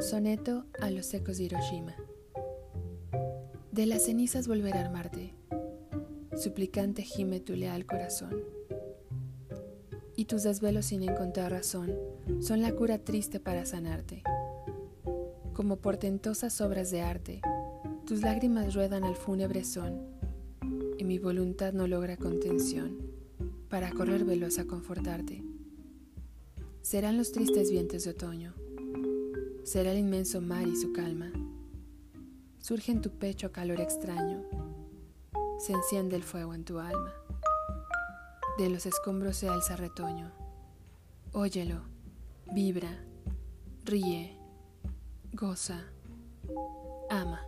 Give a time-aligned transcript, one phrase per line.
[0.00, 1.94] Soneto a los ecos de Hiroshima.
[3.70, 5.34] De las cenizas volver a armarte,
[6.36, 8.34] suplicante gime tu leal corazón.
[10.16, 11.92] Y tus desvelos sin encontrar razón
[12.40, 14.22] son la cura triste para sanarte.
[15.52, 17.42] Como portentosas obras de arte,
[18.06, 20.00] tus lágrimas ruedan al fúnebre son,
[20.96, 22.96] y mi voluntad no logra contención
[23.68, 25.44] para correr veloz a confortarte.
[26.80, 28.54] Serán los tristes vientos de otoño
[29.70, 31.30] será el inmenso mar y su calma.
[32.58, 34.42] Surge en tu pecho calor extraño,
[35.60, 37.14] se enciende el fuego en tu alma.
[38.58, 40.32] De los escombros se alza retoño.
[41.32, 41.82] Óyelo,
[42.52, 42.98] vibra,
[43.84, 44.36] ríe,
[45.34, 45.84] goza,
[47.08, 47.40] ama.